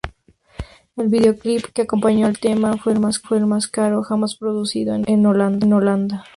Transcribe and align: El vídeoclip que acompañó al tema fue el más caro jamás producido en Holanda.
El 0.97 1.09
vídeoclip 1.09 1.65
que 1.73 1.83
acompañó 1.83 2.25
al 2.25 2.39
tema 2.39 2.75
fue 2.79 2.93
el 2.93 2.99
más 3.45 3.67
caro 3.67 4.01
jamás 4.01 4.35
producido 4.35 4.95
en 4.95 5.25
Holanda. 5.27 6.25